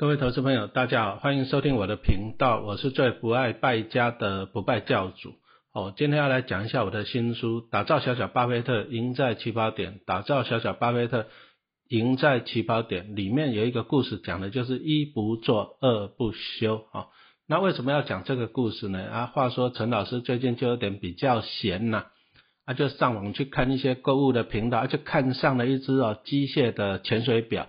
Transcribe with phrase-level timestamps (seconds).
[0.00, 5.34] 各位投资朋友，大家好，欢迎收听我的频道，我是最不爱败家的不败教主。
[5.74, 9.92] 哦，今天要来讲一下我的新书《打造小小巴菲特，赢在起跑点》。
[10.06, 11.26] 打造小小巴菲特，
[11.90, 13.14] 赢在起跑点。
[13.14, 17.08] 里面有一个故事，讲的就是一不做二不休啊。
[17.46, 19.04] 那为什么要讲这个故事呢？
[19.04, 22.06] 啊，话说陈老师最近就有点比较闲呐，
[22.64, 27.66] 啊，就上网去看一些购物的频道，就看上了一只哦机械的潜水表。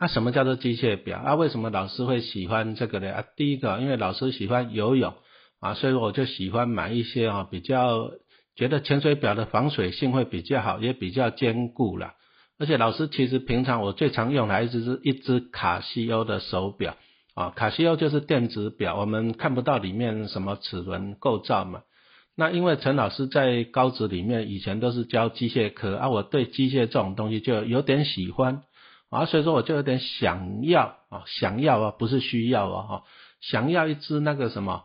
[0.00, 1.18] 那什么叫做机械表？
[1.18, 3.12] 啊，为什么老师会喜欢这个呢？
[3.12, 5.12] 啊，第一个，因为老师喜欢游泳
[5.60, 8.10] 啊，所以我就喜欢买一些啊，比较
[8.56, 12.14] 觉得潜水表的防水性会比较好，也比较坚固啦。
[12.58, 16.96] 而且老师其实平常我最常用的一直是一只卡西欧的手表
[17.34, 21.82] 啊，卡西欧就是电子表，我们看不到里面什么齿轮构造嘛。
[22.34, 28.62] 那因为陈老师在高职里面以前都是教机械科啊，我对机械这种东西就有点喜欢。
[29.10, 33.02] 啊，所以说我就有点想要啊，想要啊，不是需要啊，哈，
[33.40, 34.84] 想要一只那个什么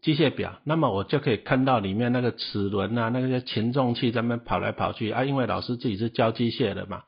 [0.00, 7.02] 机械表，那么我就可以看到里面那个齿轮啊，那些擒重器在那跑来跑去啊，因为老师自己是教机械的嘛，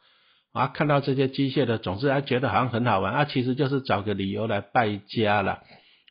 [0.52, 5.60] 啊，看到这些机械的总是还觉得好像很好玩啊，其实就是找个理由来败家了，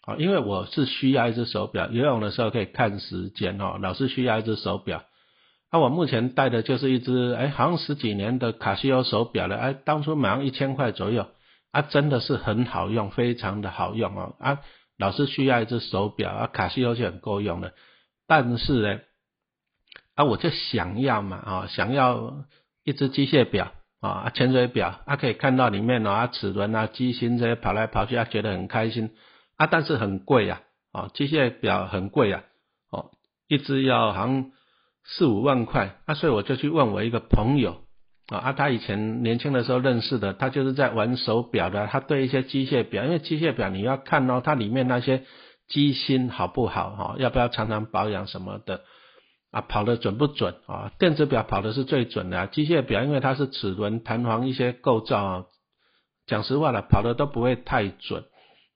[0.01, 5.03] 啊，因为我是需要一只手表，游泳的时候可以看时间哦，老是需要一只手表。
[5.71, 11.27] 那我目前戴的就是一只，哎，好像十几年的卡西欧手表了，哎，当初买上一千块左右，
[11.69, 14.61] 啊，真的是很好用，非常的好用哦，啊，
[14.97, 17.73] 老是需要一只手表，啊，卡西欧就很够用了，
[18.25, 18.99] 但是呢，
[20.15, 22.45] 啊，我就想要嘛，啊，想要
[22.83, 29.11] 一只机械表，啊，潜水表，啊，可以看到里面啊，齿轮啊，机芯这些跑来跑去，啊，觉得很开心，
[29.55, 32.43] 啊，但是很贵呀，啊，机械表很贵呀，
[32.89, 33.11] 哦，
[33.47, 34.51] 一只要好像。
[35.11, 37.81] 四五万块，啊，所以我就去问我一个朋友，
[38.27, 45.23] 啊，他以前年轻的时候认识的，他就是在玩手表的，他对一些机械表，因为机械表你要看哦，它里面那些
[45.67, 48.81] 机芯好不好，哈，要不要常常保养什么的，
[49.51, 50.91] 啊，跑的准不准啊？
[50.99, 55.45] 电子表跑的是最准的，机械表因为它是齿轮、弹簧一些构造，啊，
[56.27, 58.25] 讲实话了，跑的都不会太准。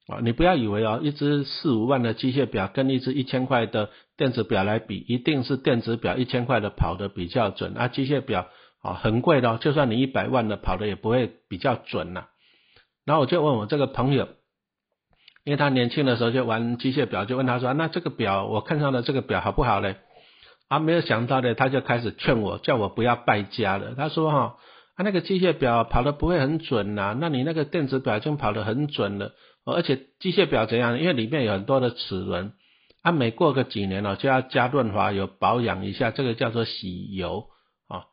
[0.07, 8.47] 啊，你不要以为哦，一只四五万的机械表跟一只一千块的电子表来比，一定是电子表一千块的跑的比较准啊，机械表
[8.81, 12.25] 啊很贵的，就算你一百万的跑的也不会比较准呐。
[13.05, 14.27] 然后我就问我这个朋友，
[15.45, 19.95] 因为他年轻的时候就玩机械表，就问他说，那这个表我看上的这个表好不好嘞？
[20.67, 23.95] 啊，没有想到呢，他就开始劝我，叫我不要败家了。
[23.95, 24.57] 他说哈，
[24.97, 29.31] 他那个机械表跑的不会很准呐，那你那个电子表已经跑得很准了。
[29.65, 30.99] 而且机械表怎样？
[30.99, 32.53] 因为里面有很多的齿轮，
[33.01, 37.45] 啊，每过个几年了就要加润滑油保养一下，这个叫做洗油
[37.87, 38.05] 啊。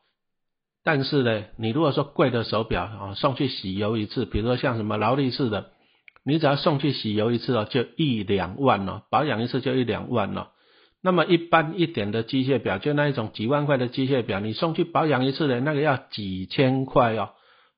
[0.84, 5.70] 但是呢，你如果说贵的手表啊，送去洗油一次，比如说像什么劳力士的，
[6.24, 10.48] 你只要送去洗油一次哦，就一两万哦，保养一次就一两万哦。
[11.02, 17.30] 那么一般一点的机械表，就那一种几万块的机械表，你送去保养一次的那个要几千块哦。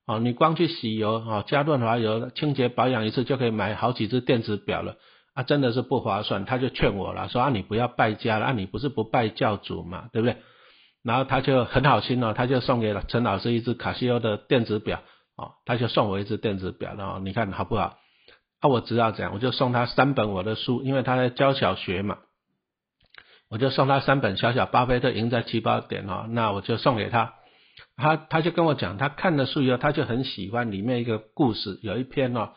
[0.05, 4.97] 哦，你光去洗油啊，加润滑油、清洁保养一次就可以买好几只电子表了
[5.33, 6.43] 啊，真的是不划算。
[6.43, 10.37] 他就劝我了，说啊，你不要败家了啊，你不是不拜教主嘛，对不对？
[11.03, 15.01] 然后他就很好心哦，他就送给了陈老师一只卡西欧的电子表
[15.37, 17.97] 哦，他就送我一只电子表然后，你看好不好？
[18.59, 22.17] 啊，我知道这样，我就送他三本我的书，因为他在教小学嘛，
[23.49, 27.35] 我就送他三本小小巴菲特赢在起跑点哦，那我就送给他。
[27.95, 32.49] 他他就跟我讲，他看了书以后，他就很喜欢里面一个故事，有一篇哦，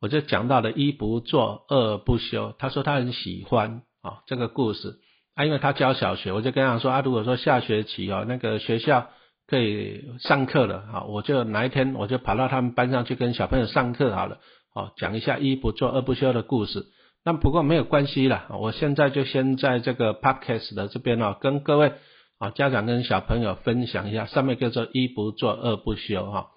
[0.00, 2.54] 我就讲到了一不做二不休。
[2.58, 4.98] 他说他很喜欢啊这个故事
[5.34, 9.08] 啊，因为他教小学，我就跟他说啊，如果说下学期哦那个学校
[9.46, 14.38] 可以上课了啊，我就哪一天我就跑到他们班上去跟小朋友上课好了，
[14.74, 16.84] 哦讲一下一不做二不休的故事。
[17.24, 21.94] 那不过没有关系了，我现在就先在这个 podcast 的这边哦跟各位。
[22.38, 26.48] 啊，家长跟小朋友分享一下，上面叫做一不做二不休哈。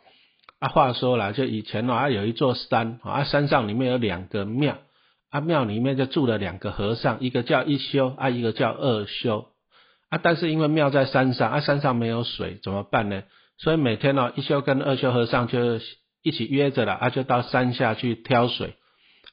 [0.59, 4.79] 啊，话说了，就以前啊有一座山啊，山上里面有两个庙，
[5.29, 9.49] 啊庙里面就住了两个和尚，一个叫一休啊，一个叫二休
[10.09, 10.19] 啊。
[10.21, 13.21] 但是因为庙在山上啊，山上没有水，怎么办呢？
[13.59, 15.79] 所以每天呢，一休跟二休和尚就
[16.23, 18.73] 一起约着了啊，就到山下去挑水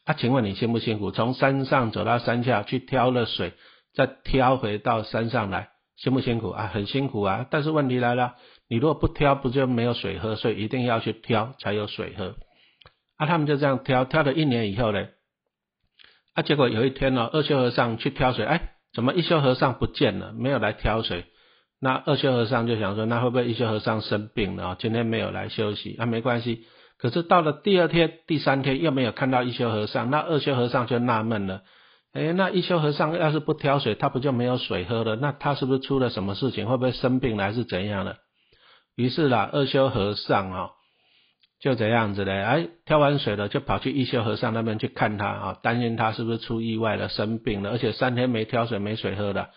[0.05, 0.13] 啊。
[0.13, 1.11] 请问你辛不辛苦？
[1.11, 3.55] 从山上走到山下去挑了水，
[3.95, 5.71] 再挑回到山上来。
[5.97, 6.71] 辛不辛苦啊？
[6.73, 7.47] 很辛苦啊！
[7.51, 8.35] 但是问题来了，
[8.69, 10.35] 你如果不挑，不就没有水喝？
[10.37, 12.35] 所以一定要去挑，才有水喝。
[13.17, 15.07] 啊，他们就这样挑，挑了一年以后呢，
[16.35, 20.33] 啊，结果有一天呢，二修和尚去挑水，哎，怎么一修和尚不见了？
[20.33, 21.27] 没有来挑水。
[21.81, 24.77] 那二修和尚就想说，那会不会一修和尚生病了？
[24.81, 25.97] 今天没有来休息？
[25.97, 26.65] 啊，没关系，
[26.99, 31.63] 可是到了第二天、第三天又没有看到一修和尚，那二修和尚就纳闷了。
[32.15, 35.17] 哎，那一休和尚要是不挑水，他不就没有水喝了？
[35.17, 36.67] 那他是不是出了什么事情？
[36.67, 38.19] 会不会生病了，还是怎样的？
[38.95, 40.71] 于是啦，二休和尚啊，
[41.61, 49.49] 就这样子嘞，哎，挑完水了，就跑去一休和尚那边去看他啊，担心他是不是出意外了，生病了，而且三天没挑水，没水喝了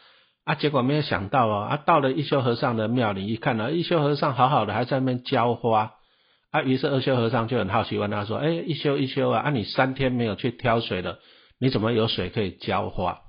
[0.44, 0.56] 啊。
[0.56, 5.92] 结果没有想到哦，啊，到了一休和尚的庙里一看呢，一休和尚好好的，还在那边浇花
[6.50, 6.63] 啊。
[6.63, 11.19] 于是二休和尚就很好奇问他说：“哎，一休一休啊，啊，你三天没有去挑水了？”
[11.59, 13.21] 你怎么有水可以浇花？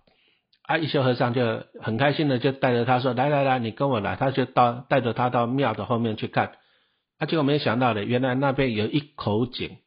[0.63, 6.53] 啊，一休和尚就很开心的就带着他说：“来来来，你跟我来。”他就到带着他到庙的后面去看。
[7.19, 9.79] 啊，结果没想到的，原来那边有一口井，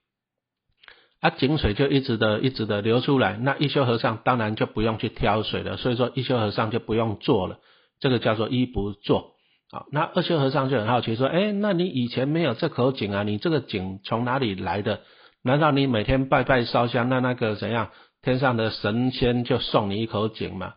[1.19, 3.37] 啊，井水就一直的、一直的流出来。
[3.37, 7.59] 那一休和尚当然就不用去挑水了，所以说一休和尚就不用做了。
[7.99, 9.33] 这个叫做一不做。
[9.71, 13.21] 好，那二休和尚就很好奇说：“哎，那你以前没有这口井啊？
[13.21, 15.01] 你这个井从哪里来的？
[15.43, 17.91] 难道你每天拜拜烧香，那那个怎样？”
[18.21, 20.73] 天上的神仙就送你一口井嘛？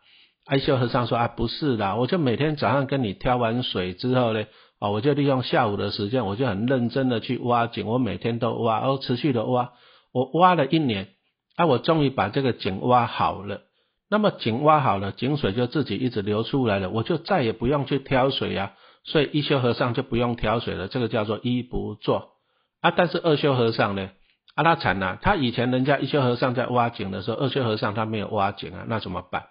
[0.46, 4.44] 哀修和尚说啊，不是的，我就每天早上跟你挑完水之后呢，
[4.78, 9.72] 哦，我就利用下午的时间，我就很认真的去挖井，我每天都挖，哦，持续的挖，
[10.12, 11.08] 我挖了一年，
[11.56, 13.62] 啊，我终于把这个井挖好了。
[14.10, 18.72] 那么井挖好了，井水就自己一直流出来了，我就再也不用去挑水呀。
[19.04, 22.32] 所以一休和尚就不用挑水了，这个叫做一不做
[22.80, 22.90] 啊。
[22.90, 24.10] 但是二休和尚呢？
[24.54, 25.18] 啊，他惨了！
[25.20, 29.46] 他以前人家一休和尚在挖井的时候，二休和尚他没有挖井啊，那怎么办？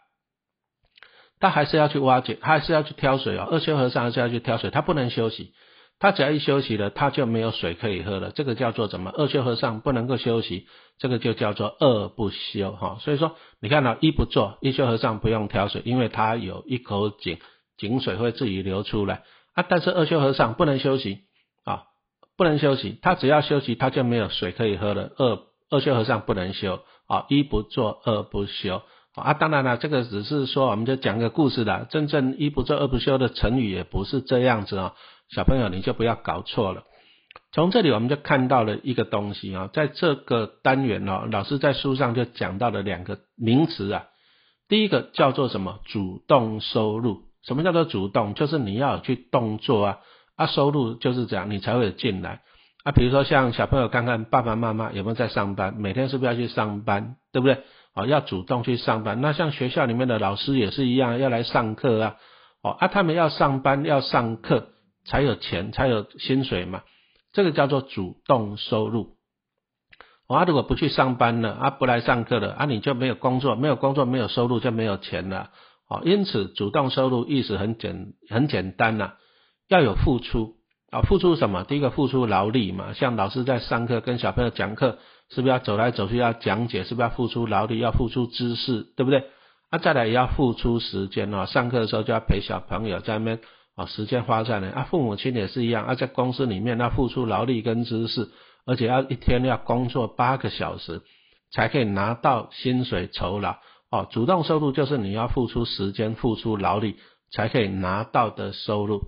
[1.40, 3.46] 他还是要去挖井，还是要去挑水哦。
[3.52, 5.54] 二休和尚还是要去挑水，他不能休息。
[6.00, 8.32] 他只要一休息了，他就没有水可以喝了。
[8.32, 9.12] 这个叫做什么？
[9.12, 10.68] 二休和尚不能够休息，
[10.98, 12.98] 这个就叫做二不休哈。
[13.02, 17.40] 所以说，你看到一不做，一休和尚不用挑水，因为他有一口井，
[17.78, 19.24] 井水会自己流出来
[19.54, 19.66] 啊。
[19.68, 21.26] 但是二休和尚不能休息。
[22.36, 25.12] 不能休息，他只要休息，他就没有水可以喝了。
[25.18, 25.40] 二
[25.70, 28.82] 二休和尚不能休啊，一不做二不休
[29.16, 29.34] 啊。
[29.34, 31.88] 当然了，这个只是说，我们就讲个故事的。
[31.90, 34.94] 真正一不做二不休的成语也不是这样子啊，
[35.30, 36.84] 小朋友你就不要搞错了。
[37.52, 44.06] 从这里我们就看到了一个东西啊，在这个单元哦，老师在书上就讲到了两个名词啊。
[44.68, 45.80] 第一个叫做什么？
[45.86, 47.22] 主动收入。
[47.44, 48.34] 什么叫做主动？
[48.34, 50.00] 就是你要去动作啊。
[50.36, 52.42] 啊，收入就是这样，你才会进来
[52.84, 52.92] 啊。
[52.92, 57.64] 比如说像小朋友看看爸爸妈妈有没有在上班，每天是不是要去上班，对不对？
[57.96, 59.22] 哦，要主动去上班。
[59.22, 62.16] 那像学校里面的老师也是一样，要来上课啊。
[62.64, 64.70] 哦，啊，他们要上班要上课
[65.06, 66.82] 才有钱，才有薪水嘛。
[67.34, 69.18] 这个叫做主动收入。
[70.28, 75.52] 啊，如果不去上班了，啊，不来上课了，啊，你就没有工作，没有工作没有收入就没有钱了。
[75.88, 79.14] 哦，因此主动收入意思很简很简单呐。
[79.74, 80.54] 要有付出
[80.92, 81.64] 啊，付出什么？
[81.64, 85.00] 第一个付出劳力嘛，像老师在上课跟小朋友讲课，
[85.32, 86.84] 是不是要走来走去要讲解？
[86.84, 89.24] 是不是要付出劳力，要付出知识，对不对？
[89.72, 93.40] 啊，再来也要付出时间哦，上课的时候就要陪小朋友在那边
[93.76, 98.30] 啊，时间花在那啊，父母亲也是一样啊，在公司里面要付出劳力跟知识，
[98.68, 101.02] 而且要一天要工作八个小时
[101.52, 103.56] 才可以拿到薪水酬劳
[103.90, 104.08] 哦。
[104.12, 106.98] 主动收入就是你要付出时间、付出劳力
[107.32, 109.02] 才可以拿到的收入。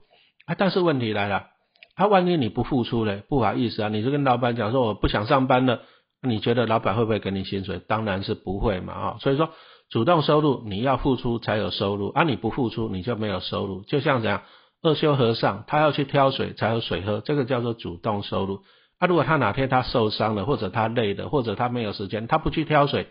[0.46, 1.48] 啊，但是问题来了，
[1.96, 5.82] 啊，万一你不付出嘞，不好意思啊，你就跟老板讲说我不想上班了，
[6.22, 7.80] 你觉得老板会不会给你薪水？
[7.88, 9.50] 当然是不会嘛，啊，所以说
[9.90, 14.44] 主动收入你要付出才有收入，啊，你不付出你就没有收入，就像怎样，
[14.82, 18.62] 二修和尚他要去挑水才有水喝，这个叫做主动收入。
[19.00, 23.08] 啊，如果他哪天他受伤了，或者他累了，或者他没有时间，他不去挑水，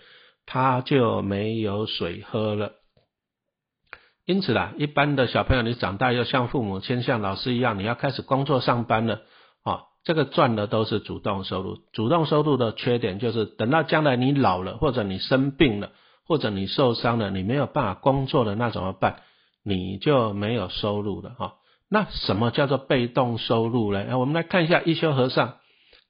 [0.47, 2.73] 他就没有水喝了。
[4.27, 9.21] 因此啦，一般的小朋友，你长大要像父母亲、像老师一样，你要开始工作上班了，
[9.65, 11.77] 啊，这个赚的都是主动收入。
[11.93, 15.91] 主动收入的缺点就是，等到将来你老了，或者你生病了，
[16.27, 19.17] 或者你受伤了，你没有办法工作了，那怎么办？
[19.63, 21.55] 你就没有收入了，哈。
[21.91, 24.19] 那什么叫做被动收入呢？
[24.19, 25.57] 我们来看一下一休和尚，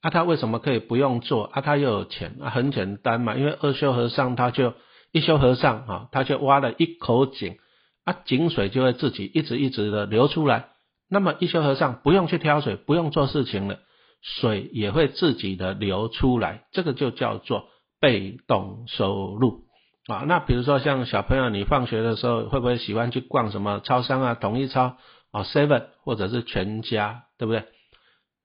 [0.03, 1.47] 啊，他为什么可以不用做？
[1.47, 2.37] 啊，他又有钱？
[2.41, 4.73] 啊，很简单嘛，因为二休和尚他就
[5.11, 7.57] 一休和尚啊，他就挖了一口井。
[8.05, 10.69] 啊，井水就会自己一直一直的流出来，
[11.09, 13.79] 那么一休和尚不用去挑水，不用做事情了，
[14.21, 17.69] 水也会自己的流出来，这个就叫做
[18.01, 19.65] 被动收入
[20.07, 20.25] 啊。
[20.27, 24.97] 那比如说像小朋友，你放学的时候会不会喜欢去逛什么超商啊，统一超
[25.31, 27.65] 啊，seven 或者是全家，对不对？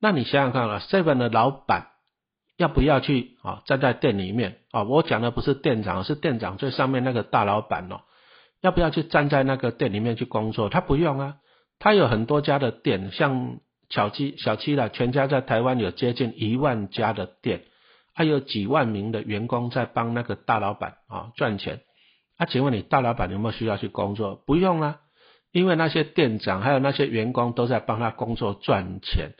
[0.01, 1.87] 那你想想看啊，seven 的老板
[2.55, 4.83] 要不要去啊站在店里面啊？
[4.83, 7.99] 我讲的不是店长，是店长最上面那个大老板哦。
[8.61, 10.69] 要不要去站在那个店里面去工作？
[10.69, 11.37] 他不用啊，
[11.79, 17.63] 他有很多家的店，像小七小七了，全家在台湾有接近一万家的店，
[18.13, 21.81] 还有几万名的员工在帮那个大老板啊赚钱。
[22.37, 24.35] 啊，请问你大老板有没有需要去工作？
[24.35, 24.99] 不用啊，
[25.51, 29.31] 因为那些店长还有那些员工都在帮他工作赚钱，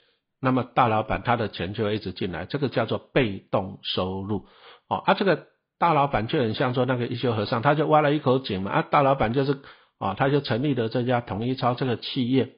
[0.42, 4.48] 那么大老板他的钱就会一直进来，这个叫做被动收入。
[4.90, 5.46] 哦，啊，这个
[5.80, 9.58] 大老板就很像说那个一休和尚，他就挖了一口井嘛，啊，大老板就是
[9.98, 12.58] 啊，他就成立了这家统一超这个企业。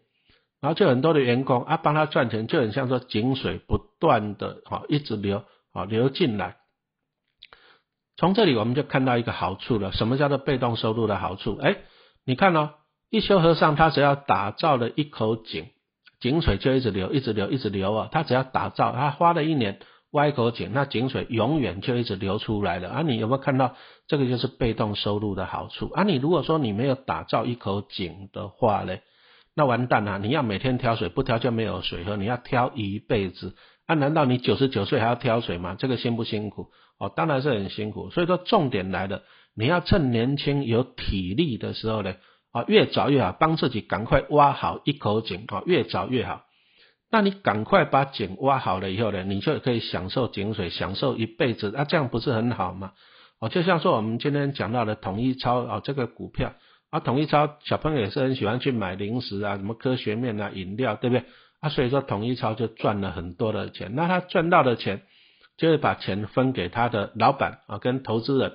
[0.59, 6.57] 然后就很多的员工啊帮他赚钱，就很像说井水不断的啊一直流啊流进来。
[8.17, 11.57] 从这里我们就看到一个好处了，什么叫做被动收入的好处？
[11.57, 11.77] 哎，
[12.25, 12.71] 你看哦，
[13.09, 15.65] 一休和尚他只要打造了一口井，
[16.19, 18.09] 井水就一直流，一直流，一直流啊。
[18.11, 19.79] 他只要打造，他花了一年
[20.11, 23.01] 挖口井，那井水永远就一直流出来了啊。
[23.01, 23.75] 你有没有看到
[24.07, 26.03] 这个就是被动收入的好处啊？
[26.03, 29.01] 你如果说你没有打造一口井的话嘞？
[29.53, 30.17] 那完蛋了！
[30.17, 32.15] 你要每天挑水，不挑就没有水喝。
[32.15, 33.53] 你要挑一辈子，
[33.85, 33.95] 啊？
[33.95, 35.75] 难道你九十九岁还要挑水吗？
[35.77, 36.67] 这个辛不辛苦？
[36.97, 38.11] 哦，当然是很辛苦。
[38.11, 42.15] 所以说，重点来了，你要趁年轻有体力的时候呢，
[42.53, 46.43] 啊，越早越好，帮自己赶快挖好一口井，啊，越早越好。
[47.11, 51.71] 那你赶快把井挖好了以后呢，你就可以享受井水，享受一辈子。
[51.75, 52.93] 那这样不是很好吗？
[53.39, 56.53] 哦，就像说我们今天讲到的统一超啊，这个股票。
[56.89, 61.25] 啊，统一超小朋友也是很喜欢去买零食啊，什么科学面啊、饮料，对不对？
[61.61, 63.95] 啊，所以说统一超就赚了很多的钱。
[63.95, 65.03] 那他赚到的钱，
[65.57, 68.53] 就会把钱分给他的老板啊，跟投资人。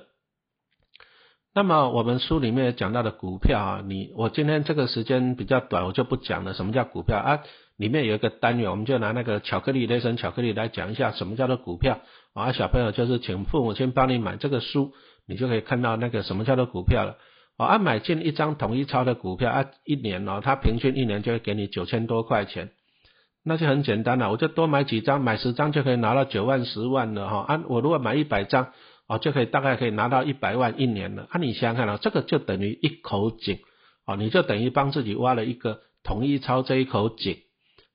[1.55, 6.53] 那么我们书里面讲到的股票啊，你我今天这个时间比较短，我就不讲了。
[6.53, 7.43] 什么叫股票啊？
[7.77, 11.99] 里面有一个单元，我们就拿那个巧克力雷神巧克力来讲一下什么叫做股票
[12.33, 12.51] 啊。
[12.51, 14.93] 小朋友就是请父母亲帮你买这个书，
[15.27, 17.17] 你就可以看到那个什么叫做股票了。
[17.57, 22.69] 啊，买进一张统一超的股票啊，一年哦，它平均一年就会给你九千多块钱，
[23.43, 27.45] 那就很简单了，我就多买几张，买十张就可以拿到九万十万了哈。
[27.47, 28.73] 啊，我如果买一百张，
[29.07, 31.27] 哦，就可以大概可以拿到一百万一年了。
[31.31, 33.57] 啊，你想想看啊，这个就等于一口井，
[34.05, 37.37] 哦，你就等于帮自己挖了一个统一超这一口井，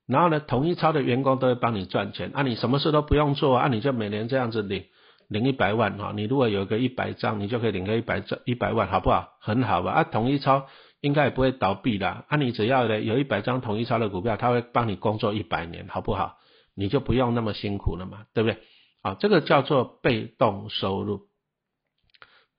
[0.06, 4.85] 然后呢，统一超的员工都会帮你赚钱，啊，你什么事都不用做，啊，你就每年这样子领。
[5.28, 9.28] 领一百万哈，你如果有个一百张，你就可以领个一百张一百万，好不好？
[9.40, 9.92] 很好吧？
[9.92, 10.66] 啊，统一超
[11.00, 16.37] 应该也不会倒闭的，啊，你只要呢有一百张统一超的股票，他会帮你工作一百年，好不好？
[16.75, 18.59] 你就不用那么辛苦了嘛，对不对？
[19.00, 21.23] 啊，这个叫做被动收入。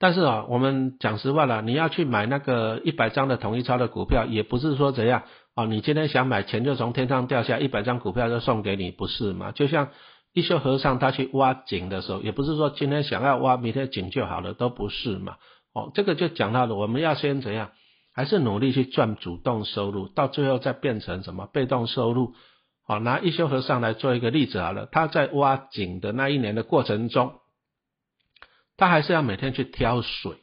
[0.03, 5.23] 但是啊，我们讲实话了，你要去买那个一百张的统一超的股票，也不是说怎样
[5.55, 9.53] 啊，你今天想买，钱就从天上掉下一百张股票就送给你，不是嘛？
[9.53, 9.87] 就像。
[10.35, 15.35] 一休和尚他去挖井的时候，也不是说今天想要挖，明天井就好了，都不是嘛。
[15.75, 17.69] 哦，这个就讲到了，我们要先怎样，
[18.15, 22.33] 还是努力去赚主动收入，到最后再变成什么被动收入。
[22.87, 27.33] 好，拿一休和尚来做一个例子好了，他在挖井的那一年的过程中，
[28.77, 30.33] 他还是要每天去挑水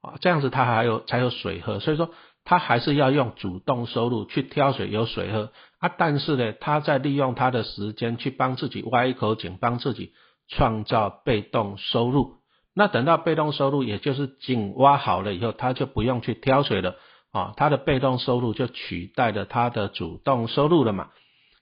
[0.00, 2.10] 啊，这样子他还有才有水喝，所以说。
[2.44, 10.10] 他还是要用主动收入去挑水有水喝啊，但是呢，他在利用他的时间去帮自己挖一口井，帮自己
[10.48, 12.38] 创造被动收入。
[12.74, 16.96] 那等到被动收入，也就是井挖好了以后，他就不用去挑水了
[17.30, 21.10] 啊，他的被动收入就取代了他的主动收入了嘛。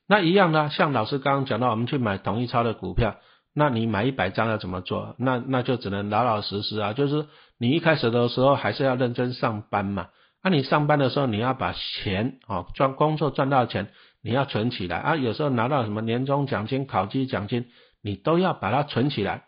[0.08, 3.16] 那一样呢，像老师刚刚讲到，我们去买同一超的股票，
[3.54, 5.14] 那你买一百张要怎么做？
[5.19, 7.26] 那那就只能老老实实啊，就是
[7.59, 10.09] 你一开始的时候还是要认真上班嘛。
[10.42, 13.88] 那你上班的时候，你要把钱啊赚工作赚到钱，
[14.23, 15.16] 你要存起来啊。
[15.16, 17.66] 有时候拿到什么年终奖金、考绩奖金，
[18.02, 19.42] 你都要把它存起来。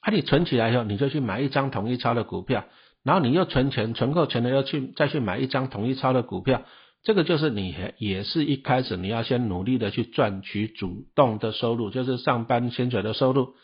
[0.00, 2.64] 啊，你存起来以后，你就去买一张统一超的股票，
[3.04, 6.62] 然后你又存钱，存够钱了又去再去买一张统一超的股票。
[7.04, 13.54] 这个就是你也是一开始你要先努力的去赚取主动的收入，就是上班薪水的收入。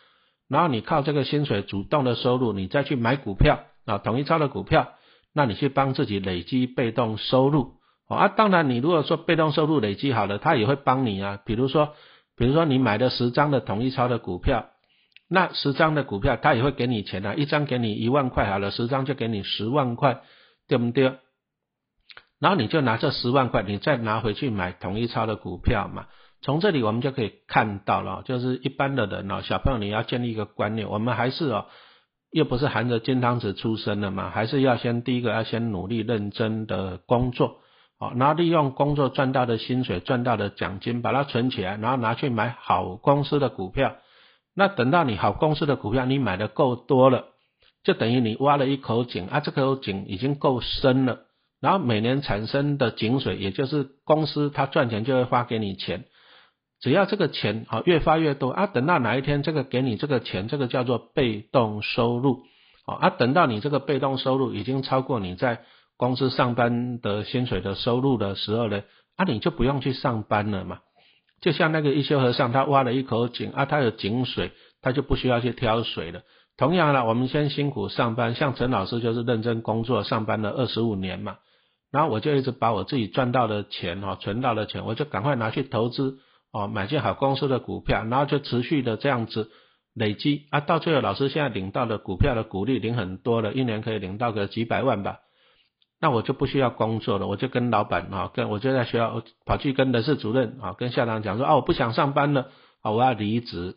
[0.49, 4.95] 然后你靠这个薪水主动的收入，你再去买股票啊，统一超的股票。
[5.35, 7.75] 那你去帮自己累积被动收入
[8.09, 11.39] 啊，当然你如果说被动收入累积好了，他也会帮你啊。
[11.45, 11.95] 比如说，
[12.35, 14.71] 比如说你买了十张的统一超的股票，
[15.29, 20.23] 那十张的股票他也会给你钱啊，一张给你一万块好了，十张就给你十万块，
[20.67, 21.19] 对不对？
[22.41, 26.07] 然后你就拿这十万块，你再拿回去买统一超的股票嘛。
[26.41, 31.67] 从这里我们就可以看到了，就是一般的人哦，小朋友你要建立一个观念，我们还是哦。
[32.31, 37.63] 又不是含着金汤匙出生的嘛，还是要先第一个要先努力认真的工作，
[37.99, 43.97] 好，然后利用工作赚到的薪水、赚到的奖金，把它存起来，然后拿去买好公司的股票。
[44.55, 47.25] 那等到你好公司的股票你买的够多了，
[47.83, 51.21] 就等于你挖了一口井啊，这口井已经够深了，
[51.61, 56.05] 然后每年产生的井水，也就是公司它赚钱就会发给你钱。
[56.81, 62.43] 只要这个钱啊越发越多啊，等到哪一天这个给你这个钱，这个叫做被动收入
[62.87, 65.63] 啊，等到你这个被动收入已经超过你在
[65.97, 68.83] 公司上班的薪水的收入的时候呢，
[69.17, 70.79] 啊你就不用去上班了嘛。
[71.41, 76.23] 就像那个一休和尚，他挖了一口井啊，他有井水，他就不需要去挑水了。
[76.57, 81.37] 同样呢，我们先辛苦上班，像陈老师就是认真工作上班了二十五年嘛，
[81.91, 86.19] 然后我就一直把我自己赚到的钱哈，存到的钱，我就赶快拿去投资
[86.53, 89.51] 哦，买进好公司的股票，然后就持续的这样子
[89.95, 90.47] 累积。
[90.51, 95.19] 啊，到最后老师现在领到的股票的股利领很多了，一年可以领到个几百万吧。
[96.01, 102.49] 那我就不需要工作了，我就跟老板啊，跟我就在学校跑去跟人事主任啊，跟校长讲说啊，我不想上班了
[102.83, 103.77] 啊，我要离职。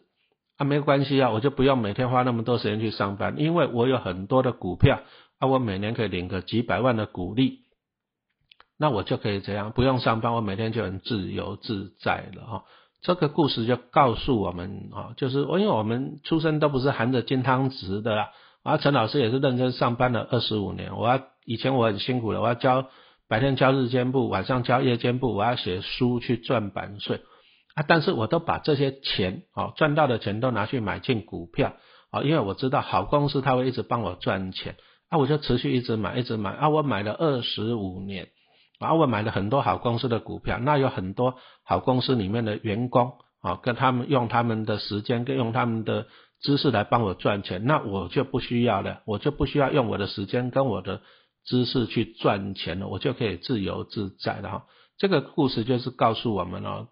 [0.57, 4.99] 啊，没关系啊，我就不用每天花那么多时间去上班，因为我有很多的股票
[5.39, 7.61] 啊，我每年可以领个几百万的股利，
[8.81, 12.63] 那我就可以这样不用上班，我每天就很自由自在了哈。
[13.03, 18.29] 这个故事就告诉我们啊，就是因为我们出生都不是含着金汤匙的啦。
[18.63, 20.97] 啊，陈老师也是认真上班了二十五年。
[20.97, 22.87] 我要以前我很辛苦的，我要教
[23.29, 27.21] 白天教日间部，晚上教夜间部，我要写书去赚版税
[27.75, 27.85] 啊。
[27.87, 31.73] 但是我都把这些钱啊赚到的钱都拿去买进股票
[32.09, 34.75] 啊，因为我知道好公司他会一直帮我赚钱
[35.09, 36.69] 啊，我就持续一直买一直买啊。
[36.69, 38.29] 我买了二十五年
[38.81, 46.07] 啊，我买了很多好公司的股票，那有很多好公司里面的员工啊，跟他们用他们的时间跟用他们的。
[46.43, 51.01] 知识来帮我赚钱，那我就不需要了，我就不需要用我的时间跟我的
[51.45, 54.65] 知识去赚钱了，我就可以自由自在了哈。
[54.97, 56.87] 这个故事就是告诉我们哦，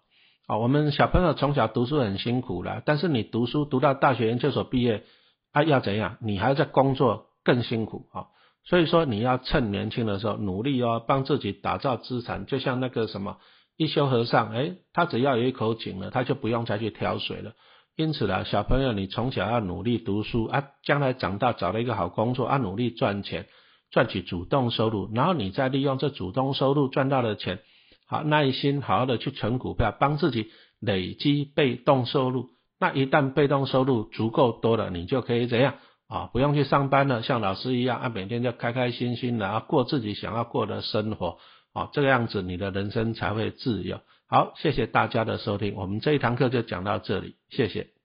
[0.46, 5.02] 啊，我们小朋友从小读书很辛苦了，但是你读书读到大学研究所毕业
[5.50, 6.18] 啊，要怎样？
[6.20, 8.26] 你还要在工作更辛苦啊。
[8.70, 13.38] 所以说你要趁年轻的时候努力哦，帮自己打造资产，就像那个什么
[13.76, 17.54] 一休和尚，哎，他只要有一口井了，他就不用再去挑水了。
[17.96, 23.48] 因此呢，小朋友，你从小要努力读书啊，将来长大找了一个好工作啊，努力赚钱，
[23.90, 27.58] 赚取主动收入，然后你再利用这主动收入赚到的钱，
[28.06, 32.50] 好耐心好好的去存股票，帮自己累积被动收入。
[32.78, 35.74] 那一旦被动收入足够多了，你就可以怎样
[36.10, 36.28] 啊？
[36.32, 41.38] 不用去上班了，像老师一样啊，每天就开开心心的啊，过自己想要过的生活
[41.72, 44.00] 啊，这个样子你的人生才会自由。
[44.26, 47.99] 好，谢谢大家的收听，我们这一堂课就讲到这里，谢谢。